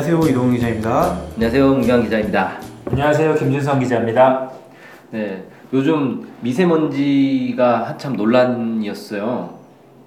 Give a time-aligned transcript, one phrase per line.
[0.00, 1.18] 안녕하세요 이동훈 기자입니다.
[1.34, 2.52] 안녕하세요 문경 기자입니다.
[2.90, 4.50] 안녕하세요 김준성 기자입니다.
[5.10, 5.44] 네,
[5.74, 9.58] 요즘 미세먼지가 한참 논란이었어요.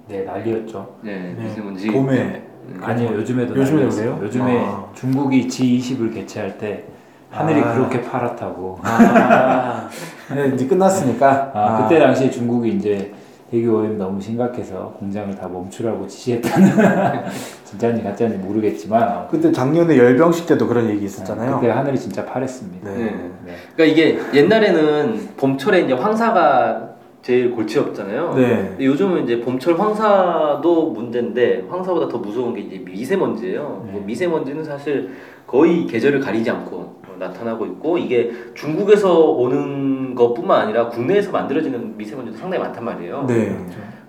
[0.08, 0.96] 네 난리였죠.
[1.02, 1.92] 네, 네, 미세먼지.
[1.92, 2.42] 봄에
[2.82, 4.14] 아니요 요즘에도 요즘에도 난리였어요.
[4.16, 4.26] 그래요?
[4.26, 4.84] 요즘에 아.
[4.96, 6.86] 중국이 G20을 개최할 때
[7.30, 7.74] 하늘이 아.
[7.74, 8.80] 그렇게 파랗다고.
[8.82, 9.88] 아,
[10.34, 11.52] 네, 이제 끝났으니까.
[11.54, 13.14] 아, 그때 당시에 중국이 이제
[13.54, 17.24] 대기 오염 너무 심각해서 공장을 다 멈추라고 지시했다는
[17.64, 21.60] 진짜인지 가짜인지 모르겠지만 그때 작년에 열병식 때도 그런 얘기 아, 있었잖아요.
[21.60, 22.90] 그때 하늘이 진짜 파랬습니다.
[22.90, 22.96] 네.
[22.96, 23.30] 네.
[23.44, 23.52] 네.
[23.76, 28.34] 그러니까 이게 옛날에는 봄철에 이제 황사가 제일 골치였잖아요.
[28.34, 28.48] 네.
[28.70, 33.82] 근데 요즘은 이제 봄철 황사도 문제인데 황사보다 더 무서운 게 이제 미세먼지예요.
[33.86, 33.92] 네.
[33.92, 35.10] 뭐 미세먼지는 사실
[35.46, 42.62] 거의 계절을 가리지 않고 나타나고 있고 이게 중국에서 오는 것뿐만 아니라 국내에서 만들어지는 미세먼지도 상당히
[42.62, 43.24] 많단 말이에요.
[43.26, 43.56] 네.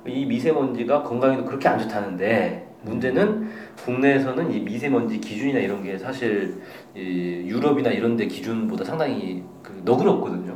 [0.08, 3.50] 이 미세먼지가 건강에도 그렇게 안 좋다는데 문제는
[3.83, 6.61] 국내에서는 이 미세먼지 기준이나 이런 게 사실
[6.95, 10.53] 이 유럽이나 이런 데 기준보다 상당히 그 너그럽거든요.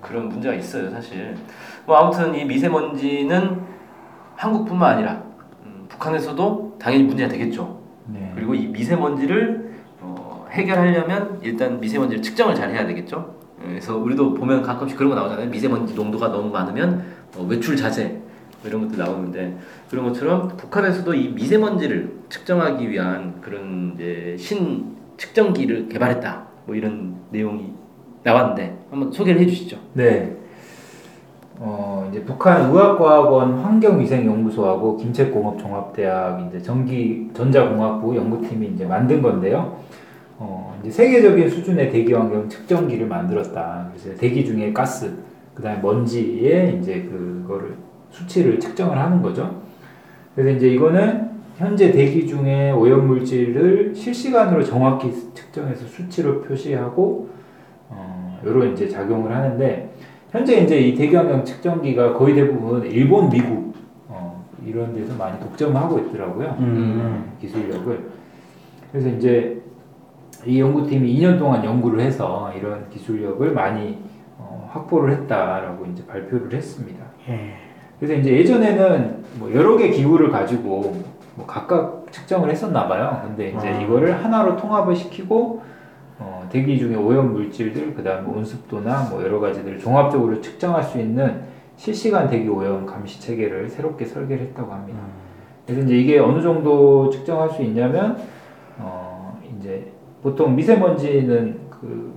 [0.00, 1.34] 그런 문제가 있어요, 사실.
[1.86, 3.60] 뭐 아무튼 이 미세먼지는
[4.36, 5.22] 한국뿐만 아니라
[5.64, 7.80] 음, 북한에서도 당연히 문제가 되겠죠.
[8.06, 8.32] 네.
[8.34, 9.63] 그리고 이 미세먼지를 어,
[10.54, 13.34] 해결하려면 일단 미세먼지를 측정을 잘 해야 되겠죠.
[13.64, 15.48] 예, 그래서 우리도 보면 가끔씩 그런 거 나오잖아요.
[15.50, 17.04] 미세먼지 농도가 너무 많으면
[17.36, 19.58] 어, 외출 자제 뭐 이런 것도 나오는데
[19.90, 26.44] 그런 것처럼 북한에서도 이 미세먼지를 측정하기 위한 그런 이제 신 측정기를 개발했다.
[26.66, 27.72] 뭐 이런 내용이
[28.22, 29.76] 나왔는데 한번 소개를 해주시죠.
[29.94, 30.36] 네.
[31.56, 39.78] 어, 이제 북한 의학과학원 환경위생연구소하고 김책공업종합대학 이제 전기 전자공학부 연구팀이 이제 만든 건데요.
[40.38, 43.90] 어, 이제 세계적인 수준의 대기 환경 측정기를 만들었다.
[43.92, 45.14] 그래서 대기 중에 가스,
[45.54, 47.76] 그다음에 먼지에 이제 그거를
[48.10, 49.62] 수치를 측정을 하는 거죠.
[50.34, 57.28] 그래서 이제 이거는 현재 대기 중에 오염 물질을 실시간으로 정확히 측정해서 수치로 표시하고
[57.88, 59.94] 어, 요런 이제 작용을 하는데
[60.32, 63.72] 현재 이제 이 대기 환경 측정기가 거의 대부분 일본, 미국
[64.08, 66.56] 어, 이런 데서 많이 독점하고 있더라고요.
[66.58, 67.32] 음.
[67.40, 68.00] 기술력을.
[68.90, 69.62] 그래서 이제
[70.46, 73.98] 이 연구팀이 2년 동안 연구를 해서 이런 기술력을 많이
[74.38, 77.04] 어, 확보를 했다라고 이제 발표를 했습니다.
[77.28, 77.54] 예.
[77.98, 81.02] 그래서 이제 예전에는 뭐 여러 개 기구를 가지고
[81.36, 83.22] 뭐 각각 측정을 했었나 봐요.
[83.24, 83.80] 근데 이제 아.
[83.80, 85.62] 이거를 하나로 통합을 시키고
[86.18, 91.42] 어, 대기 중에 오염 물질들, 그다음 뭐 온습도나 뭐 여러 가지들을 종합적으로 측정할 수 있는
[91.76, 95.00] 실시간 대기 오염 감시 체계를 새롭게 설계를 했다고 합니다.
[95.00, 95.24] 음.
[95.66, 98.18] 그래서 이제 이게 어느 정도 측정할 수 있냐면
[98.78, 99.93] 어, 이제
[100.24, 102.14] 보통 미세먼지는 그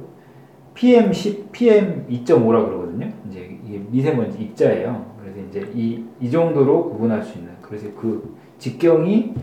[0.73, 3.11] PM 10, PM 2.5라 그러거든요.
[3.29, 5.05] 이제 이게 미세먼지 입자예요.
[5.21, 7.51] 그래서 이제 이, 이 정도로 구분할 수 있는.
[7.61, 9.33] 그래서 그 직경이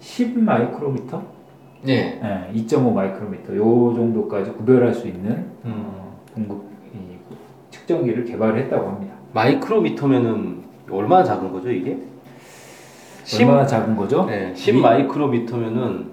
[0.00, 1.22] 10 마이크로미터,
[1.84, 2.18] 네.
[2.20, 5.72] 네, 2.5 마이크로미터 요 정도까지 구별할 수 있는 음.
[5.86, 6.98] 어, 공급 이
[7.70, 9.14] 측정기를 개발을 했다고 합니다.
[9.32, 11.98] 마이크로미터면은 얼마나 작은 거죠 이게?
[13.38, 14.24] 얼마나 작은 거죠?
[14.24, 16.11] 네, 10 미- 마이크로미터면은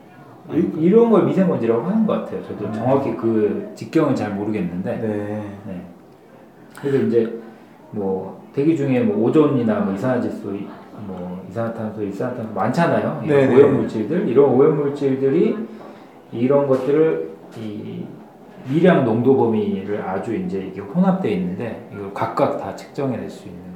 [0.54, 2.44] 이, 이런 걸 미세먼지라고 하는 것 같아요.
[2.44, 2.74] 저도 음.
[2.74, 4.98] 정확히 그 직경은 잘 모르겠는데.
[4.98, 5.58] 네.
[5.68, 5.82] 네.
[6.80, 7.40] 그래서 이제
[7.92, 10.50] 뭐 대기 중에 뭐 오존이나 뭐 이산화질소,
[11.08, 13.22] 뭐 이산화탄소, 일산화탄소 많잖아요.
[13.26, 13.56] 이런 네네.
[13.56, 15.58] 오염 물질들 이런 오염 물질들이
[16.32, 18.06] 이런 것들을 이
[18.70, 23.71] 미량 농도 범위를 아주 이제 이게 혼합되어 있는데 이걸 각각 다 측정해낼 수 있는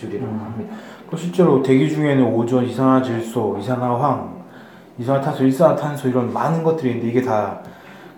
[0.00, 0.40] 기술이라고 음.
[0.40, 0.74] 합니다.
[1.10, 4.40] 그 실제로 대기 중에는 오존, 이산화질소, 이산화황,
[4.98, 7.60] 이산화탄소, 일산화탄소 이런 많은 것들이 있는데 이게 다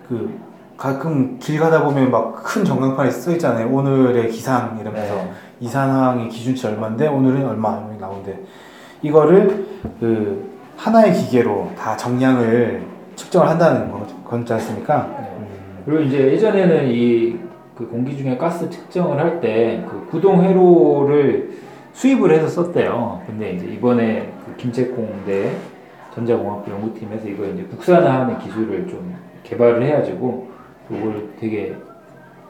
[0.09, 0.39] 그
[0.77, 3.69] 가끔 길 가다 보면 막 큰 전광판에 써 있잖아요.
[3.73, 5.31] 오늘의 기상 이러면서 네.
[5.61, 8.41] 이산화황의 기준치 얼마인데 오늘은 얼마 나오는데
[9.01, 9.65] 이거를
[10.01, 12.83] 그 하나의 기계로 다 정량을
[13.15, 15.07] 측정을 한다는 거- 거지 않습니까?
[15.21, 15.39] 네.
[15.87, 17.39] 그리고 이제 예전에는 이
[17.75, 21.53] 그 공기 중에 가스 측정을 할 때 그 구동 회로를
[21.93, 23.23] 수입을 해서 썼대요.
[23.27, 25.53] 근데 이제 이번에 그 김책공대
[26.15, 30.49] 전자공학부 연구팀에서 이거 이제 국산화하는 기술을 좀 개발을 해가지고
[30.91, 31.75] 이걸 되게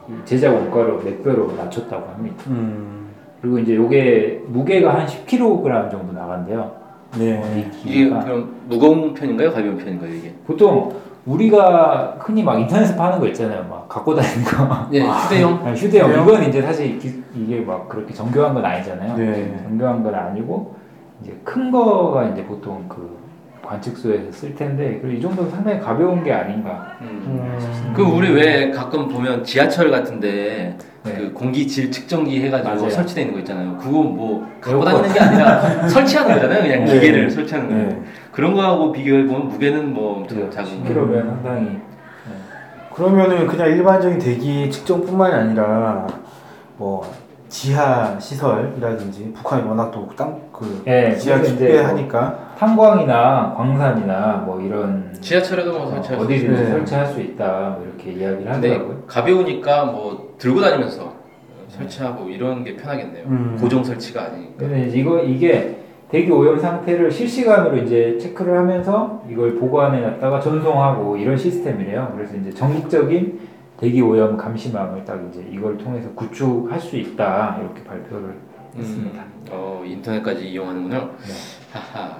[0.09, 2.43] 이 제작 원가를 몇 배로 낮췄다고 합니다.
[2.47, 3.09] 음.
[3.41, 6.71] 그리고 이제 요게 무게가 한 10kg 정도 나간대요.
[7.17, 7.41] 네.
[7.55, 8.23] 이 이게 기계가.
[8.23, 9.51] 그럼 무거운 편인가요?
[9.51, 10.33] 가벼운 편인가요 이게?
[10.45, 10.93] 보통
[11.25, 13.65] 우리가 흔히 막 인터넷에 파는 거 있잖아요.
[13.69, 14.87] 막 갖고 다니는 거.
[14.91, 15.61] 네 휴대용.
[15.65, 16.27] 아니, 휴대용 휴대용?
[16.27, 19.15] 이건 이제 사실 기- 이게 막 그렇게 정교한 건 아니잖아요.
[19.17, 19.57] 네.
[19.63, 20.75] 정교한 건 아니고
[21.21, 23.17] 이제 큰 거가 이제 보통 그
[23.65, 26.87] 관측소에서 쓸 텐데 그리고 이 정도면 상당히 가벼운 게 아닌가.
[27.01, 27.93] 음.
[27.95, 31.13] 그 우리 왜 가끔 보면 지하철 같은데 네.
[31.17, 32.89] 그 공기 질 측정기 해가지고 맞아요.
[32.89, 33.77] 설치돼 있는 거 있잖아요.
[33.77, 34.83] 그거 뭐 갖고.
[34.83, 36.61] 다니는 게 아니라 설치하는 거잖아요.
[36.63, 36.93] 그냥 네.
[36.93, 37.75] 기계를 설치하는 거.
[37.75, 38.01] 네.
[38.33, 40.89] 그런 거하고 비교해 보면 무게는 뭐 엄청 작은 거.
[40.89, 41.79] 10kg면 상당히
[42.93, 46.07] 그러면은 그냥 일반적인 대기 측정뿐만이 아니라
[46.77, 47.11] 뭐
[47.47, 55.15] 지하 시설이라든지 북한이 워낙 또땅그 예, 지하 깊게 이제 뭐 하니까 탄광이나 광산이나 뭐 이런
[55.21, 56.69] 지하철에도 뭐 어, 설치할 수 어디든지 네.
[56.71, 59.03] 설치할 수 있다 뭐 이렇게 이야기를 근데 하더라고요.
[59.05, 61.13] 가벼우니까 뭐 들고 다니면서
[61.69, 63.25] 설치하고 이런 게 편하겠네요.
[63.27, 63.57] 음.
[63.59, 64.53] 고정 설치가 아니니까.
[64.57, 65.82] 근데 이거 이게
[66.13, 72.13] 대기 오염 상태를 실시간으로 이제 체크를 하면서 이걸 보관해 놨다가 전송하고 이런 시스템이래요.
[72.15, 73.39] 그래서 이제 전국적인
[73.77, 78.35] 대기 오염 감시망을 딱 이제 이걸 통해서 구축할 수 있다 이렇게 발표를
[78.77, 79.23] 했습니다.
[79.23, 80.97] 음, 어 인터넷까지 이용하는군요.
[80.99, 81.33] 네.
[81.71, 82.17] 하하.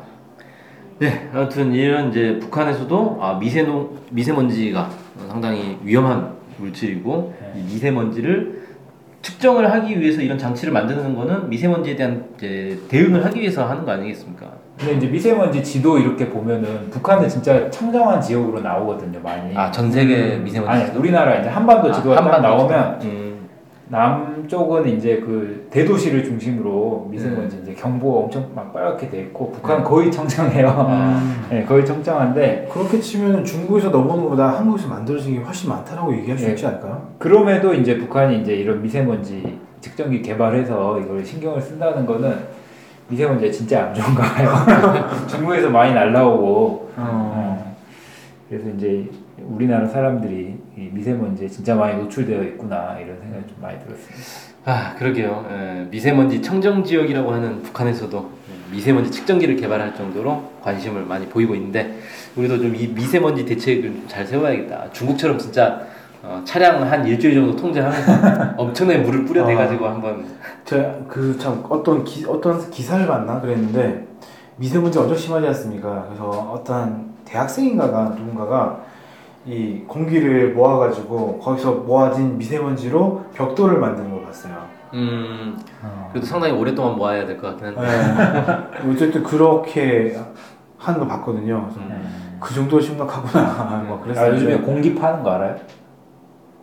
[0.97, 4.89] 네, 아무튼 이런 이제 북한에서도 아, 미세노 미세먼지가
[5.27, 7.59] 상당히 위험한 물질이고 네.
[7.59, 8.62] 이 미세먼지를
[9.27, 13.91] 측정을 하기 위해서 이런 장치를 만드는 거는 미세먼지에 대한 이제 대응을 하기 위해서 하는 거
[13.93, 14.45] 아니겠습니까?
[14.77, 19.55] 근데 이제 미세먼지 지도 이렇게 보면은 북한은 진짜 청정한 지역으로 나오거든요, 많이.
[19.55, 20.69] 아 전 세계 음, 미세먼지.
[20.69, 23.32] 아니 우리나라 이제 한반도 지도가 딱 나오면 음.
[23.93, 30.11] 남쪽은 이제 그 대도시를 중심으로 미세먼지 이제 경보가 엄청 막 빨갛게 돼 있고 북한은 거의
[30.11, 30.67] 청정해요.
[30.67, 31.45] 음.
[31.51, 36.45] 네, 거의 청정한데 그렇게 치면 중국에서 넘어오는 것보다 한국에서 만들어진 게 훨씬 많다라고 얘기할 수
[36.45, 36.51] 네.
[36.53, 37.07] 있지 않을까요?
[37.19, 42.35] 그럼에도 이제 북한이 이제 이런 미세먼지 측정기 개발해서 이걸 신경을 쓴다는 거는
[43.09, 44.49] 미세먼지가 진짜 안 좋은가 봐요.
[45.29, 46.97] 중국에서 많이 날라오고 어.
[46.97, 47.75] 어,
[48.49, 49.07] 그래서 이제
[49.37, 54.53] 우리나라 사람들이 이 미세먼지에 진짜 많이 노출되어 있구나 이런 생각이 좀 많이 들었습니다.
[54.65, 55.45] 아 그러게요.
[55.51, 58.29] 예, 미세먼지 청정 지역이라고 하는 북한에서도
[58.71, 61.99] 미세먼지 측정기를 개발할 정도로 관심을 많이 보이고 있는데
[62.35, 64.91] 우리도 좀 이 미세먼지 대책을 좀 잘 세워야겠다.
[64.91, 65.81] 중국처럼 진짜
[66.23, 70.25] 어, 차량 한 일주일 정도 통제하면서 엄청나게 물을 뿌려대가지고 한번
[70.65, 74.07] 제가 그 참 어떤 기, 어떤 기사를 봤나 그랬는데
[74.55, 76.05] 미세먼지 엄청 심하지 않습니까?
[76.07, 78.81] 그래서 어떤 대학생인가가 누군가가
[79.45, 84.53] 이 공기를 모아가지고 거기서 모아진 미세먼지로 벽돌을 만드는 걸 봤어요.
[84.93, 86.07] 음 어.
[86.11, 88.87] 그래도 상당히 오랫동안 모아야 될 것 같긴 한데 네.
[88.91, 90.15] 어쨌든 그렇게
[90.77, 91.67] 하는 걸 봤거든요.
[91.77, 92.37] 음.
[92.39, 93.43] 그 정도 심각하구나.
[93.89, 94.33] 막 아, 그랬어요.
[94.33, 95.55] 요즘에 공기 파는 거 알아요?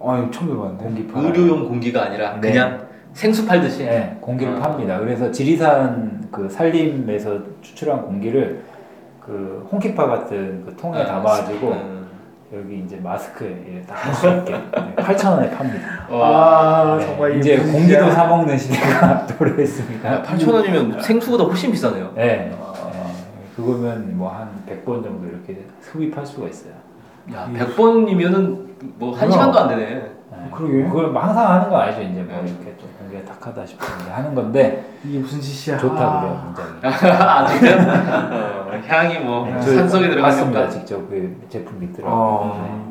[0.02, 0.84] 아 처음 들어봤는데.
[0.84, 1.26] 공기 팔아요.
[1.26, 2.50] 의료용 공기가 아니라 네.
[2.52, 4.60] 그냥 생수 팔듯이 네, 공기를 아.
[4.60, 4.98] 팝니다.
[5.00, 8.62] 그래서 지리산 그 산림에서 추출한 공기를
[9.20, 12.06] 그 홍키파 같은 그 통에 아, 담아가지고 음.
[12.52, 14.52] 여기 이제 마스크에 딱할수 있게
[14.96, 16.06] 8천 원에 팝니다.
[16.10, 20.22] 아 네, 정말 이제 이게 공기도 무슨 사 먹는 시대가 도래했습니다.
[20.24, 22.12] 8천 원이면 생수보다 훨씬 비싸네요.
[22.16, 22.58] 네, 네,
[23.54, 26.72] 그거면 뭐 한 100번 정도 이렇게 흡입할 수가 있어요.
[27.32, 28.66] 야 100번이면은
[28.98, 29.30] 뭐 한?
[29.30, 30.10] 시간도 안 되네.
[30.30, 30.50] 네.
[30.54, 30.84] 그러게.
[30.84, 32.02] 그걸 뭐 항상 하는 거 아니죠?
[32.02, 32.48] 이제 뭐 네.
[32.50, 35.76] 이렇게 좀 공기가 탁하다 싶은데 하는 건데 이게 무슨 짓이야?
[35.78, 36.20] 좋다 아.
[36.20, 36.96] 그래요, 굉장히.
[37.20, 38.70] 아 진짜요?
[38.70, 40.68] 어, 향이 뭐 네, 들어가니까 봤습니다.
[40.68, 42.14] 직접 그 제품 있더라고요.
[42.14, 42.90] 어.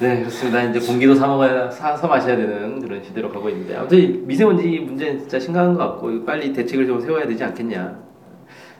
[0.00, 4.08] 네 그렇습니다 이제 공기도 사 먹어야 사서 마셔야 되는 그런 시대로 가고 있는데 아무튼 이
[4.26, 7.96] 미세먼지 문제는 진짜 심각한 것 같고 이거 빨리 대책을 좀 세워야 되지 않겠냐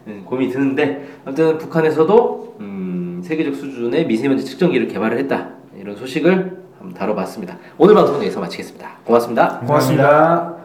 [0.09, 7.57] 음, 고민이 드는데 아무튼 북한에서도 음, 세계적 수준의 미세먼지 측정기를 개발을 했다 이런 소식을 다뤄봤습니다
[7.79, 10.65] 오늘 방송은 여기서 마치겠습니다 고맙습니다 고맙습니다.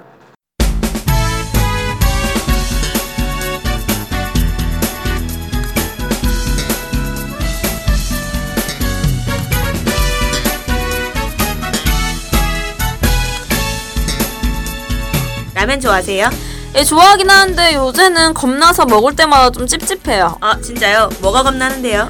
[15.59, 16.29] 라면 좋아하세요?
[16.75, 20.37] 예, 좋아하긴 하는데 요새는 겁나서 먹을 때마다 좀 찝찝해요.
[20.39, 21.09] 아 진짜요?
[21.21, 22.09] 뭐가 겁나는데요?